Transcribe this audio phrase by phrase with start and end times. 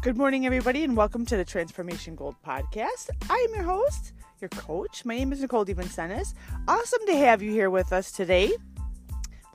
[0.00, 3.10] Good morning, everybody, and welcome to the Transformation Gold podcast.
[3.28, 5.04] I am your host, your coach.
[5.04, 6.34] My name is Nicole DeVincentis.
[6.68, 8.52] Awesome to have you here with us today.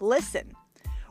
[0.01, 0.51] Listen,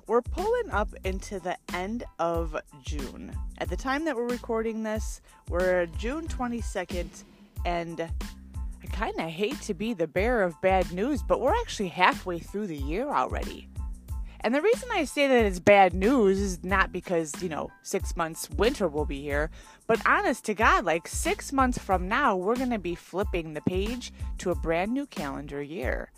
[0.06, 3.34] we're pulling up into the end of June.
[3.56, 7.24] At the time that we're recording this, we're June 22nd,
[7.64, 11.88] and I kind of hate to be the bearer of bad news, but we're actually
[11.88, 13.66] halfway through the year already.
[14.44, 18.16] And the reason I say that it's bad news is not because, you know, six
[18.16, 19.50] months winter will be here,
[19.86, 23.60] but honest to God, like six months from now, we're going to be flipping the
[23.60, 26.10] page to a brand new calendar year.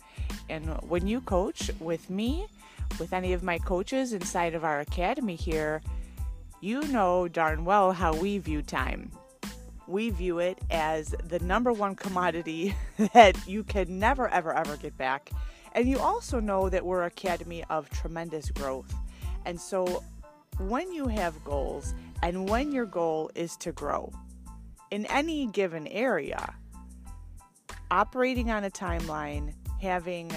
[0.49, 2.47] And when you coach with me,
[2.99, 5.83] with any of my coaches inside of our academy here,
[6.61, 9.11] you know darn well how we view time.
[9.87, 12.75] We view it as the number one commodity
[13.13, 15.29] that you can never, ever, ever get back
[15.75, 18.91] and you also know that we're academy of tremendous growth.
[19.45, 20.03] And so
[20.57, 24.11] when you have goals and when your goal is to grow
[24.89, 26.55] in any given area,
[27.91, 30.31] operating on a timeline, having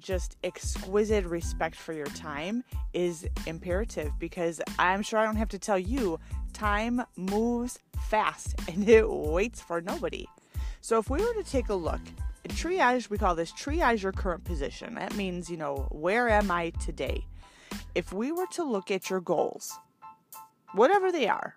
[0.00, 5.58] just exquisite respect for your time is imperative because I'm sure I don't have to
[5.58, 6.18] tell you,
[6.52, 10.26] time moves fast and it waits for nobody.
[10.80, 12.00] So if we were to take a look
[12.50, 14.94] triage, we call this triage your current position.
[14.94, 17.24] That means, you know, where am I today?
[17.94, 19.72] If we were to look at your goals,
[20.74, 21.56] whatever they are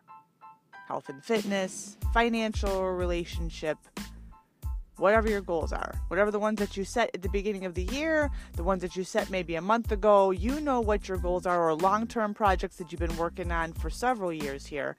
[0.88, 3.78] health and fitness, financial, relationship,
[4.98, 7.84] whatever your goals are, whatever the ones that you set at the beginning of the
[7.86, 11.46] year, the ones that you set maybe a month ago, you know what your goals
[11.46, 14.96] are, or long term projects that you've been working on for several years here.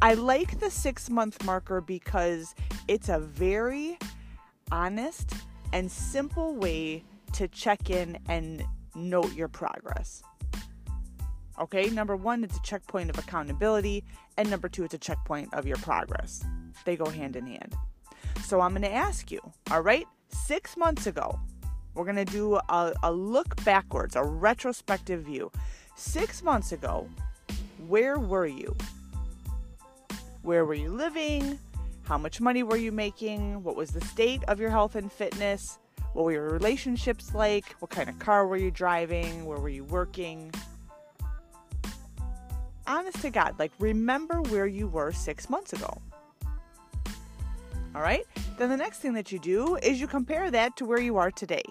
[0.00, 2.54] I like the six month marker because
[2.88, 3.98] it's a very
[4.72, 5.34] honest
[5.72, 10.22] and simple way to check in and note your progress.
[11.60, 14.02] Okay, number one, it's a checkpoint of accountability,
[14.36, 16.42] and number two, it's a checkpoint of your progress.
[16.84, 17.76] They go hand in hand.
[18.44, 19.40] So I'm going to ask you,
[19.70, 21.38] all right, six months ago,
[21.94, 25.52] we're going to do a, a look backwards, a retrospective view.
[25.94, 27.06] Six months ago,
[27.86, 28.74] where were you?
[30.42, 31.58] Where were you living?
[32.04, 33.62] How much money were you making?
[33.62, 35.78] What was the state of your health and fitness?
[36.12, 37.64] What were your relationships like?
[37.78, 39.46] What kind of car were you driving?
[39.46, 40.52] Where were you working?
[42.86, 46.02] Honest to God, like remember where you were six months ago.
[47.94, 48.26] All right?
[48.58, 51.30] Then the next thing that you do is you compare that to where you are
[51.30, 51.62] today.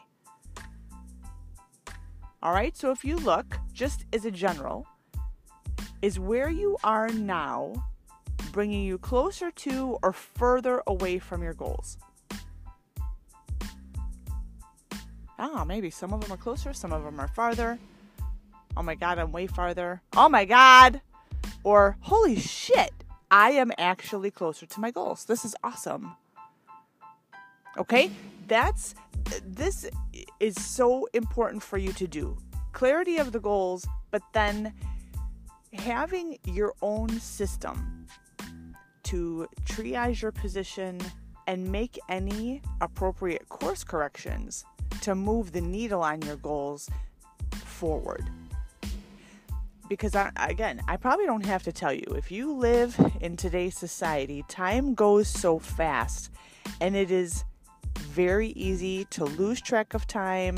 [2.41, 2.75] All right?
[2.75, 4.87] So if you look, just as a general,
[6.01, 7.73] is where you are now
[8.51, 11.97] bringing you closer to or further away from your goals?
[15.39, 17.79] Ah, maybe some of them are closer, some of them are farther.
[18.77, 20.01] Oh my god, I'm way farther.
[20.15, 21.01] Oh my god!
[21.63, 22.93] Or, holy shit,
[23.29, 25.25] I am actually closer to my goals.
[25.25, 26.15] This is awesome.
[27.77, 28.11] Okay?
[28.47, 28.95] That's
[29.45, 29.89] this
[30.39, 32.37] is so important for you to do.
[32.73, 34.73] Clarity of the goals, but then
[35.73, 38.05] having your own system
[39.11, 40.97] to triage your position
[41.45, 44.63] and make any appropriate course corrections
[45.01, 46.89] to move the needle on your goals
[47.65, 48.23] forward.
[49.89, 53.77] Because, I, again, I probably don't have to tell you, if you live in today's
[53.77, 56.31] society, time goes so fast
[56.79, 57.43] and it is
[57.97, 60.57] very easy to lose track of time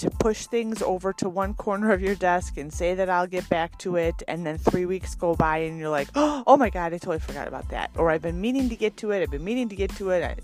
[0.00, 3.46] to push things over to one corner of your desk and say that I'll get
[3.50, 6.94] back to it, and then three weeks go by and you're like, oh my God,
[6.94, 7.90] I totally forgot about that.
[7.96, 10.24] Or I've been meaning to get to it, I've been meaning to get to it,
[10.24, 10.38] I'm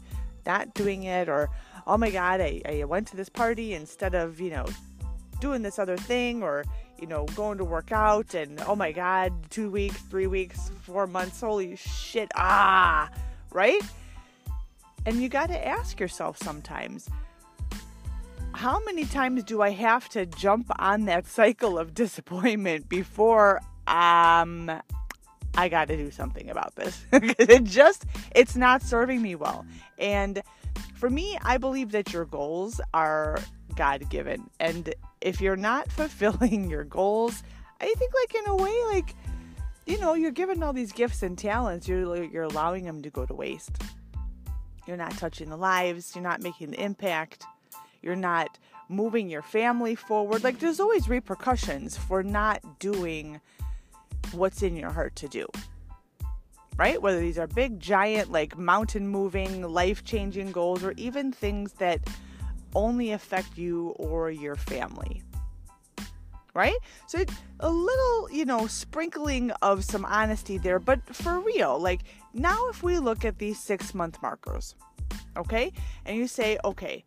[0.44, 1.48] not doing it, or
[1.86, 4.66] oh my God, I, I went to this party instead of, you know,
[5.40, 6.62] doing this other thing, or,
[6.98, 11.06] you know, going to work out, and oh my God, two weeks, three weeks, four
[11.06, 13.08] months, holy shit, ah,
[13.52, 13.80] right?
[15.06, 17.08] And you got to ask yourself sometimes,
[18.56, 24.72] how many times do I have to jump on that cycle of disappointment before um
[25.58, 27.04] I got to do something about this?
[27.12, 29.66] it just it's not serving me well.
[29.98, 30.42] And
[30.94, 33.38] for me, I believe that your goals are
[33.74, 34.48] God-given.
[34.58, 37.42] And if you're not fulfilling your goals,
[37.78, 39.14] I think like in a way like
[39.84, 43.26] you know, you're given all these gifts and talents, you're you're allowing them to go
[43.26, 43.82] to waste.
[44.86, 47.44] You're not touching the lives, you're not making the impact
[48.06, 48.58] you're not
[48.88, 50.44] moving your family forward.
[50.44, 53.40] Like, there's always repercussions for not doing
[54.32, 55.46] what's in your heart to do.
[56.78, 57.02] Right?
[57.02, 62.00] Whether these are big, giant, like mountain moving, life changing goals, or even things that
[62.74, 65.22] only affect you or your family.
[66.56, 66.76] right?
[67.06, 67.22] So
[67.60, 72.00] a little, you know, sprinkling of some honesty there, but for real, like
[72.32, 74.74] now if we look at these six month markers,
[75.36, 75.70] okay,
[76.06, 77.04] and you say, okay,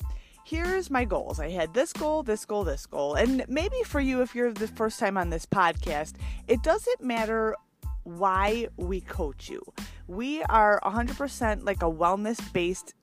[0.49, 1.39] here's my goals.
[1.39, 3.13] I had this goal, this goal, this goal.
[3.13, 6.13] And maybe for you, if you're the first time on this podcast,
[6.47, 7.55] it doesn't matter
[8.03, 9.61] why we coach you.
[10.07, 12.95] We are 100% like a wellness based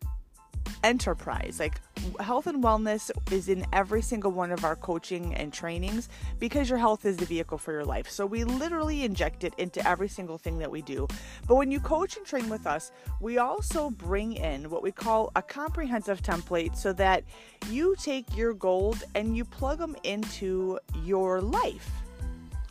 [0.82, 1.58] enterprise.
[1.58, 1.81] Like
[2.20, 6.08] health and wellness is in every single one of our coaching and trainings
[6.38, 8.08] because your health is the vehicle for your life.
[8.08, 11.08] So we literally inject it into every single thing that we do.
[11.46, 15.32] But when you coach and train with us, we also bring in what we call
[15.37, 17.25] a comprehensive template so that
[17.70, 21.90] you take your goals and you plug them into your life.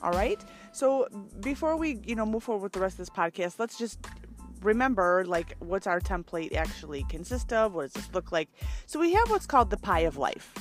[0.02, 0.40] All right?
[0.72, 1.08] So
[1.40, 4.00] before we, you know, move forward with the rest of this podcast, let's just
[4.66, 7.74] remember like what's our template actually consist of?
[7.74, 8.50] What does this look like?
[8.86, 10.54] So we have what's called the pie of life.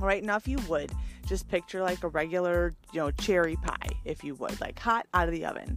[0.00, 0.92] All right now if you would
[1.26, 5.28] just picture like a regular you know cherry pie if you would like hot out
[5.28, 5.76] of the oven.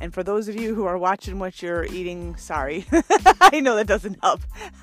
[0.00, 2.84] And for those of you who are watching what you're eating sorry
[3.40, 4.42] i know that doesn't help.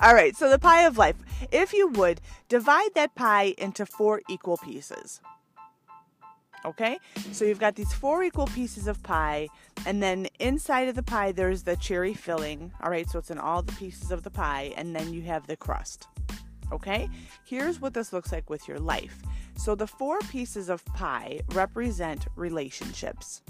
[0.00, 1.16] All right so the pie of life.
[1.50, 5.20] If you would divide that pie into four equal pieces
[6.64, 6.98] Okay,
[7.32, 9.48] so you've got these four equal pieces of pie,
[9.86, 12.72] and then inside of the pie, there's the cherry filling.
[12.82, 15.46] All right, so it's in all the pieces of the pie, and then you have
[15.46, 16.08] the crust.
[16.72, 17.08] Okay,
[17.44, 19.22] here's what this looks like with your life.
[19.56, 23.42] So the four pieces of pie represent relationships.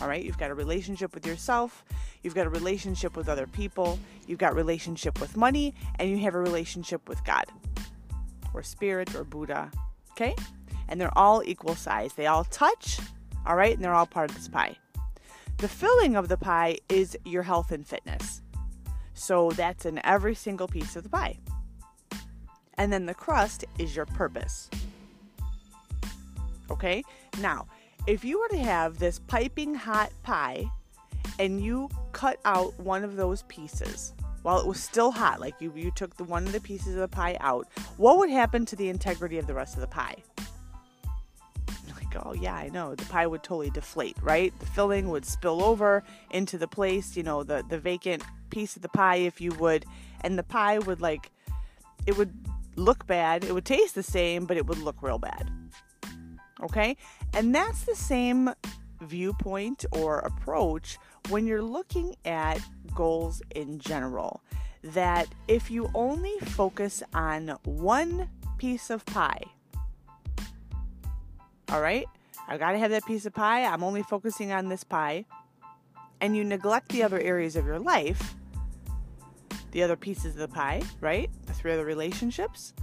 [0.00, 1.84] All right, you've got a relationship with yourself,
[2.22, 6.34] you've got a relationship with other people, you've got relationship with money, and you have
[6.34, 7.44] a relationship with God
[8.54, 9.70] or spirit or Buddha.
[10.12, 10.34] Okay?
[10.90, 12.12] And they're all equal size.
[12.12, 12.98] They all touch,
[13.46, 14.76] all right, and they're all part of this pie.
[15.58, 18.42] The filling of the pie is your health and fitness.
[19.14, 21.38] So that's in every single piece of the pie.
[22.74, 24.70] And then the crust is your purpose.
[26.70, 27.02] Okay?
[27.40, 27.66] Now,
[28.06, 30.64] if you were to have this piping hot pie
[31.38, 35.70] and you cut out one of those pieces while it was still hot, like you,
[35.76, 38.76] you took the one of the pieces of the pie out, what would happen to
[38.76, 40.16] the integrity of the rest of the pie?
[42.16, 44.52] Oh yeah, I know, the pie would totally deflate, right?
[44.58, 48.82] The filling would spill over into the place, you know, the, the vacant piece of
[48.82, 49.84] the pie, if you would,
[50.22, 51.30] and the pie would like,
[52.06, 52.32] it would
[52.76, 53.44] look bad.
[53.44, 55.50] It would taste the same, but it would look real bad.
[56.62, 56.96] Okay?
[57.34, 58.50] And that's the same
[59.02, 60.98] viewpoint or approach
[61.28, 62.60] when you're looking at
[62.94, 64.42] goals in general.
[64.82, 68.28] That if you only focus on one
[68.58, 69.44] piece of pie,
[71.70, 72.06] all right?
[72.48, 73.64] I gotta have that piece of pie.
[73.64, 75.24] I'm only focusing on this pie.
[76.20, 78.34] And you neglect the other areas of your life,
[79.70, 81.30] the other pieces of the pie, right?
[81.46, 82.74] The three other relationships.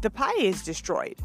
[0.00, 1.18] The pie is destroyed.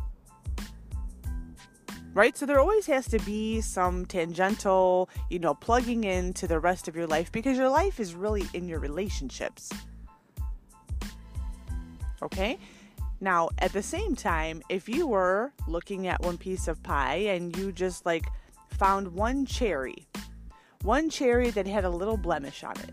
[2.13, 2.35] Right?
[2.37, 6.95] So there always has to be some tangential, you know, plugging into the rest of
[6.95, 9.69] your life because your life is really in your relationships.
[12.21, 12.57] Okay?
[13.21, 17.55] Now, at the same time, if you were looking at one piece of pie and
[17.57, 18.25] you just like
[18.69, 20.07] found one cherry,
[20.83, 22.91] one cherry that had a little blemish on it,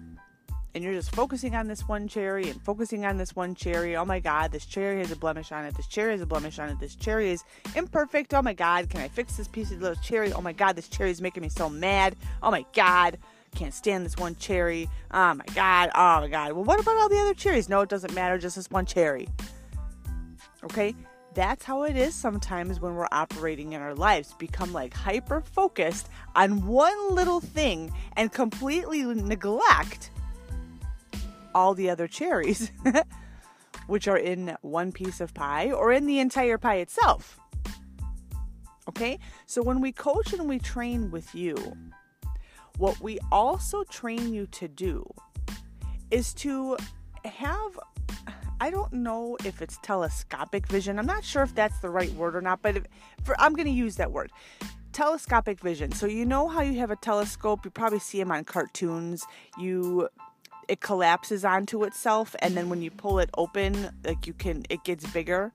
[0.74, 3.94] and you're just focusing on this one cherry and focusing on this one cherry.
[3.94, 5.74] Oh my God, this cherry has a blemish on it.
[5.76, 6.80] This cherry has a blemish on it.
[6.80, 8.32] This cherry is imperfect.
[8.32, 10.32] Oh my God, can I fix this piece of little cherry?
[10.32, 12.16] Oh my God, this cherry is making me so mad.
[12.42, 13.18] Oh my God,
[13.54, 14.88] can't stand this one cherry.
[15.10, 16.52] Oh my God, oh my God.
[16.52, 17.68] Well, what about all the other cherries?
[17.68, 19.28] No, it doesn't matter, just this one cherry.
[20.64, 20.94] Okay?
[21.34, 24.34] That's how it is sometimes when we're operating in our lives.
[24.38, 30.10] Become like hyper focused on one little thing and completely neglect
[31.54, 32.70] all the other cherries,
[33.86, 37.38] which are in one piece of pie or in the entire pie itself.
[38.88, 39.18] Okay?
[39.46, 41.56] So when we coach and we train with you,
[42.78, 45.06] what we also train you to do
[46.10, 46.76] is to
[47.24, 47.78] have
[48.62, 51.00] I don't know if it's telescopic vision.
[51.00, 52.84] I'm not sure if that's the right word or not, but if,
[53.24, 54.30] for, I'm going to use that word.
[54.92, 55.90] Telescopic vision.
[55.90, 59.26] So you know how you have a telescope, you probably see them on cartoons.
[59.58, 60.08] You
[60.68, 64.84] it collapses onto itself and then when you pull it open, like you can it
[64.84, 65.52] gets bigger.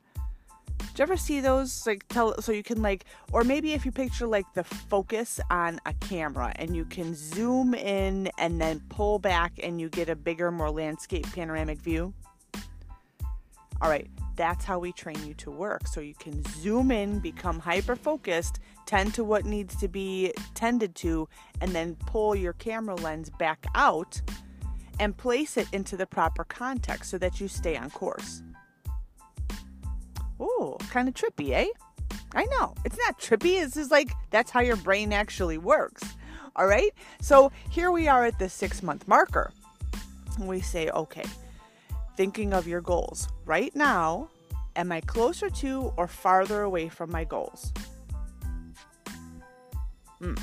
[0.77, 3.91] Do you ever see those like tell so you can like or maybe if you
[3.93, 9.17] picture like the focus on a camera and you can zoom in and then pull
[9.17, 12.13] back and you get a bigger more landscape panoramic view?
[13.81, 15.87] All right, that's how we train you to work.
[15.87, 20.95] So you can zoom in, become hyper focused, tend to what needs to be tended
[20.95, 21.27] to,
[21.61, 24.21] and then pull your camera lens back out
[24.99, 28.41] and place it into the proper context so that you stay on course.
[30.41, 31.67] Ooh, kind of trippy, eh?
[32.33, 32.75] I know.
[32.85, 33.61] It's not trippy.
[33.61, 36.03] It's just like that's how your brain actually works.
[36.55, 36.93] All right?
[37.21, 39.51] So here we are at the six month marker.
[40.39, 41.23] We say, okay,
[42.17, 43.29] thinking of your goals.
[43.45, 44.29] Right now,
[44.75, 47.71] am I closer to or farther away from my goals?
[50.19, 50.33] Hmm.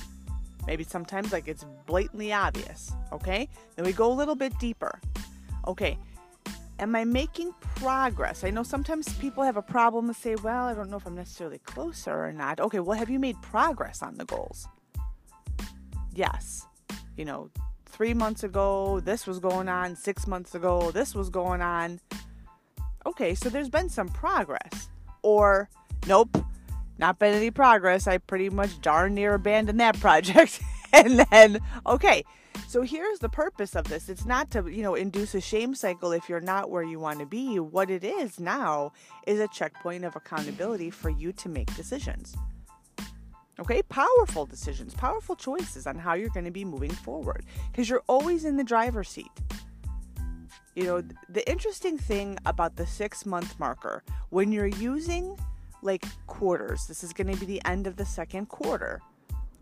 [0.66, 2.92] Maybe sometimes like it's blatantly obvious.
[3.12, 3.48] Okay?
[3.76, 5.00] Then we go a little bit deeper.
[5.66, 5.98] Okay.
[6.78, 8.44] Am I making progress?
[8.44, 11.14] I know sometimes people have a problem and say, well, I don't know if I'm
[11.14, 12.60] necessarily closer or not.
[12.60, 14.66] Okay, well, have you made progress on the goals?
[16.14, 16.66] Yes.
[17.16, 17.50] You know,
[17.94, 19.94] three months ago, this was going on.
[19.94, 22.00] Six months ago, this was going on.
[23.06, 24.88] Okay, so there's been some progress.
[25.22, 25.68] Or,
[26.08, 26.36] nope,
[26.98, 28.08] not been any progress.
[28.08, 30.60] I pretty much darn near abandoned that project.
[30.92, 32.24] and then, okay,
[32.66, 34.08] so here's the purpose of this.
[34.08, 37.20] It's not to, you know, induce a shame cycle if you're not where you want
[37.20, 37.60] to be.
[37.60, 38.92] What it is now
[39.24, 42.34] is a checkpoint of accountability for you to make decisions.
[43.60, 48.02] Okay, powerful decisions, powerful choices on how you're going to be moving forward because you're
[48.08, 49.30] always in the driver's seat.
[50.74, 55.36] You know, the interesting thing about the six month marker, when you're using
[55.84, 56.86] like quarters.
[56.86, 59.00] This is going to be the end of the second quarter.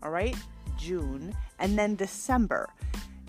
[0.01, 0.35] All right?
[0.77, 2.69] June and then December.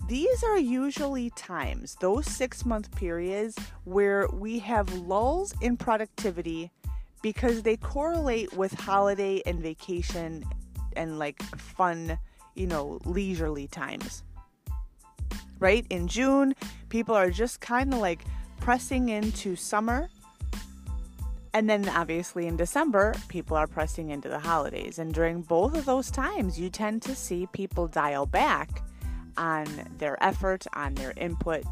[0.07, 6.71] These are usually times, those six month periods, where we have lulls in productivity
[7.25, 10.45] because they correlate with holiday and vacation
[10.95, 12.19] and like fun,
[12.53, 14.21] you know, leisurely times.
[15.57, 15.87] Right?
[15.89, 16.53] In June,
[16.89, 18.23] people are just kind of like
[18.59, 20.07] pressing into summer
[21.55, 24.99] and then obviously in December, people are pressing into the holidays.
[24.99, 28.83] And during both of those times, you tend to see people dial back
[29.35, 29.65] on
[29.97, 31.63] their effort, on their input,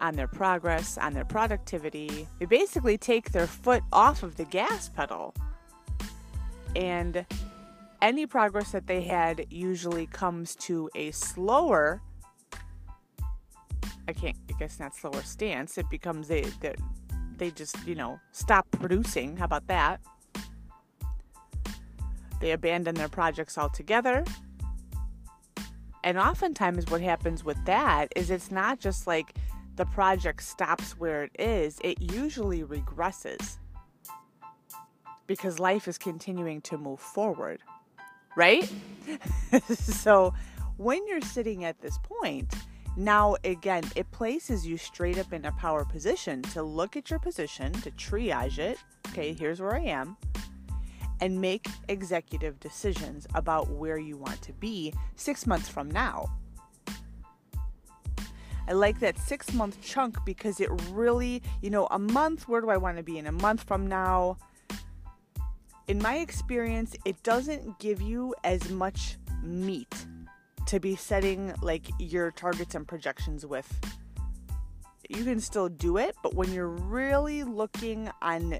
[0.00, 2.28] on their progress, on their productivity.
[2.38, 5.34] They basically take their foot off of the gas pedal.
[6.74, 7.24] And
[8.02, 12.02] any progress that they had usually comes to a slower
[14.08, 15.78] I can't I guess not slower stance.
[15.78, 16.76] It becomes a the
[17.36, 19.36] they just, you know, stop producing.
[19.36, 20.00] How about that?
[22.40, 24.24] They abandon their projects altogether.
[26.04, 29.34] And oftentimes, what happens with that is it's not just like
[29.76, 33.58] the project stops where it is, it usually regresses
[35.26, 37.60] because life is continuing to move forward,
[38.36, 38.70] right?
[39.74, 40.32] so,
[40.76, 42.52] when you're sitting at this point,
[42.96, 47.18] now, again, it places you straight up in a power position to look at your
[47.18, 48.78] position, to triage it.
[49.08, 50.16] Okay, here's where I am.
[51.20, 56.30] And make executive decisions about where you want to be six months from now.
[58.68, 62.68] I like that six month chunk because it really, you know, a month, where do
[62.68, 64.38] I want to be in a month from now?
[65.88, 70.06] In my experience, it doesn't give you as much meat
[70.66, 73.72] to be setting like your targets and projections with.
[75.08, 78.58] You can still do it, but when you're really looking on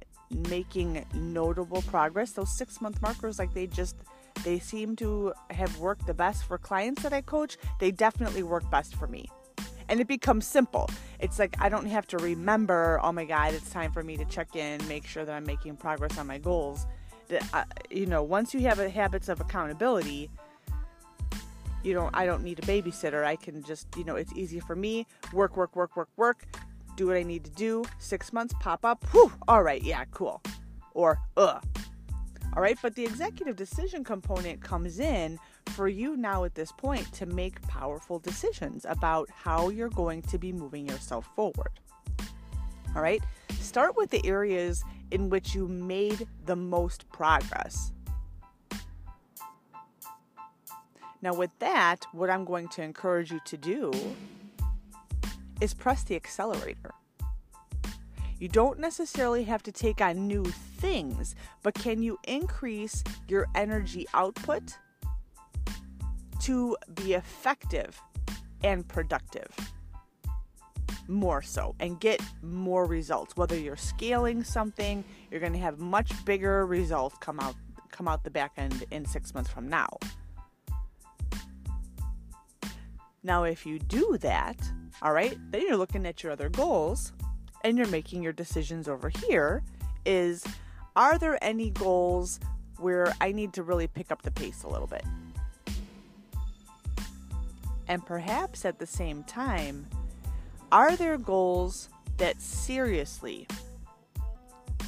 [0.48, 3.96] making notable progress, those six month markers, like they just
[4.44, 7.56] they seem to have worked the best for clients that I coach.
[7.80, 9.28] They definitely work best for me.
[9.88, 10.90] And it becomes simple.
[11.20, 14.24] It's like I don't have to remember, oh my God, it's time for me to
[14.24, 16.86] check in, make sure that I'm making progress on my goals.
[17.52, 20.30] Uh, you know, once you have a habits of accountability,
[21.82, 23.24] you know, I don't need a babysitter.
[23.24, 25.06] I can just, you know, it's easy for me.
[25.32, 26.44] Work, work, work, work, work.
[26.96, 27.84] Do what I need to do.
[27.98, 29.04] Six months, pop up.
[29.12, 30.42] Whew, all right, yeah, cool.
[30.94, 31.62] Or, ugh.
[32.56, 35.38] All right, but the executive decision component comes in
[35.70, 40.38] for you now at this point to make powerful decisions about how you're going to
[40.38, 41.80] be moving yourself forward.
[42.94, 43.22] All right,
[43.60, 47.92] start with the areas in which you made the most progress.
[51.22, 53.92] Now, with that, what I'm going to encourage you to do
[55.60, 56.92] is press the accelerator.
[58.38, 64.06] You don't necessarily have to take on new things, but can you increase your energy
[64.12, 64.76] output
[66.46, 68.00] to be effective
[68.62, 69.48] and productive?
[71.08, 73.36] More so, and get more results.
[73.36, 77.54] Whether you're scaling something, you're going to have much bigger results come out
[77.90, 79.88] come out the back end in six months from now.
[83.22, 84.56] Now, if you do that,
[85.02, 87.12] all right, then you're looking at your other goals
[87.64, 89.62] and you're making your decisions over here
[90.04, 90.44] is
[90.94, 92.38] are there any goals
[92.78, 95.04] where I need to really pick up the pace a little bit?
[97.88, 99.86] And perhaps at the same time,
[100.72, 101.88] are there goals
[102.18, 103.46] that seriously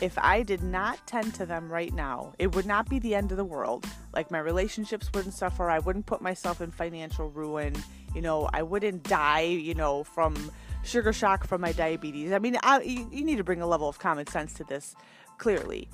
[0.00, 3.32] if I did not tend to them right now, it would not be the end
[3.32, 3.86] of the world.
[4.12, 5.68] Like my relationships wouldn't suffer.
[5.68, 7.74] I wouldn't put myself in financial ruin.
[8.14, 10.52] You know, I wouldn't die, you know, from
[10.84, 12.32] sugar shock from my diabetes.
[12.32, 14.94] I mean, I, you, you need to bring a level of common sense to this
[15.36, 15.88] clearly.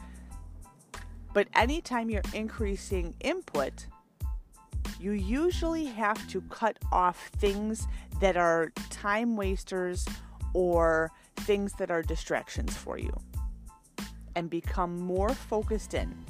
[1.32, 3.86] But anytime you're increasing input,
[5.04, 7.86] you usually have to cut off things
[8.20, 10.06] that are time wasters
[10.54, 13.12] or things that are distractions for you
[14.34, 16.24] and become more focused in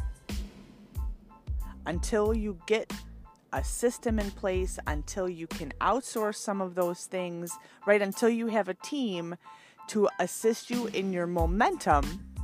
[1.87, 2.93] until you get
[3.53, 7.53] a system in place, until you can outsource some of those things,
[7.87, 8.03] right?
[8.03, 9.37] Until you have a team
[9.87, 12.35] to assist you in your momentum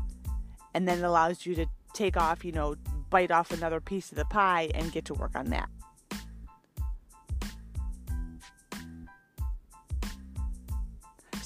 [0.74, 2.76] and then allows you to take off, you know,
[3.08, 5.68] bite off another piece of the pie and get to work on that.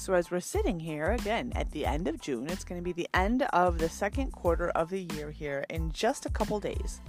[0.05, 2.91] So, as we're sitting here again at the end of June, it's going to be
[2.91, 7.01] the end of the second quarter of the year here in just a couple days.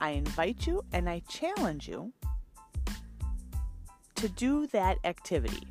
[0.00, 2.12] I invite you and I challenge you
[4.16, 5.68] to do that activity.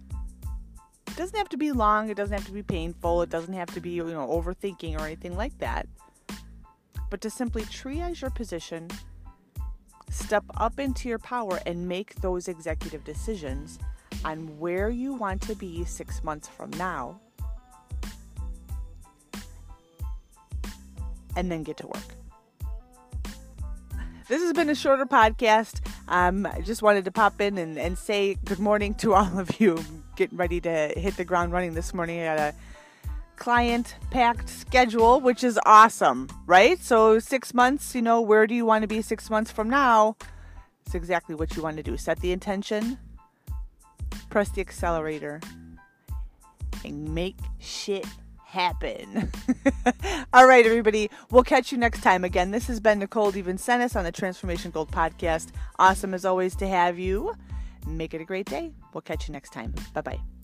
[1.08, 3.74] It doesn't have to be long, it doesn't have to be painful, it doesn't have
[3.74, 5.89] to be, you know, overthinking or anything like that.
[7.10, 8.88] But to simply triage your position,
[10.10, 13.78] step up into your power and make those executive decisions
[14.26, 17.20] on where you want to be six months from now,
[21.36, 22.16] and then get to work.
[24.28, 25.82] This has been a shorter podcast.
[26.08, 29.60] Um, I just wanted to pop in and, and say good morning to all of
[29.60, 29.84] you.
[30.16, 32.22] Getting ready to hit the ground running this morning.
[32.22, 32.56] I got a
[33.38, 36.80] client packed schedule, which is awesome, right?
[36.84, 40.16] So, six months, you know, where do you want to be six months from now?
[40.86, 41.98] It's exactly what you want to do.
[41.98, 43.00] Set the intention,
[44.30, 45.42] press the accelerator
[46.86, 48.06] and make shit
[48.46, 49.32] happen.
[50.34, 51.10] All right, everybody.
[51.30, 52.24] We'll catch you next time.
[52.24, 55.50] Again, this has been Nicole DeVincentis on the Transformation Gold podcast.
[55.78, 57.34] Awesome as always to have you.
[57.88, 58.72] Make it a great day.
[58.94, 59.74] We'll catch you next time.
[59.94, 60.38] Bye bye.